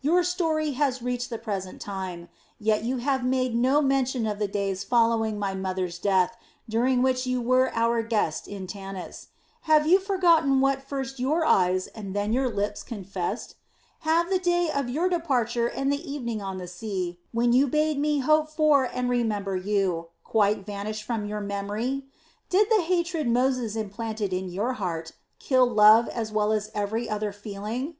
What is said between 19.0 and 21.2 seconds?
remember you, quite vanished